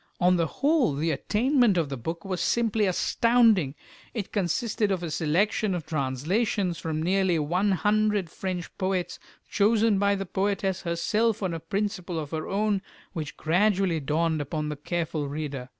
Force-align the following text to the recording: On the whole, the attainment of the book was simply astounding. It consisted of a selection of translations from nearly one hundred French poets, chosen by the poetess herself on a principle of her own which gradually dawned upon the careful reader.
On 0.19 0.35
the 0.35 0.47
whole, 0.47 0.95
the 0.95 1.11
attainment 1.11 1.77
of 1.77 1.89
the 1.89 1.95
book 1.95 2.25
was 2.25 2.41
simply 2.41 2.87
astounding. 2.87 3.75
It 4.15 4.31
consisted 4.31 4.91
of 4.91 5.03
a 5.03 5.11
selection 5.11 5.75
of 5.75 5.85
translations 5.85 6.79
from 6.79 7.03
nearly 7.03 7.37
one 7.37 7.73
hundred 7.73 8.27
French 8.27 8.75
poets, 8.79 9.19
chosen 9.47 9.99
by 9.99 10.15
the 10.15 10.25
poetess 10.25 10.81
herself 10.81 11.43
on 11.43 11.53
a 11.53 11.59
principle 11.59 12.17
of 12.17 12.31
her 12.31 12.47
own 12.47 12.81
which 13.13 13.37
gradually 13.37 13.99
dawned 13.99 14.41
upon 14.41 14.69
the 14.69 14.75
careful 14.75 15.27
reader. 15.27 15.69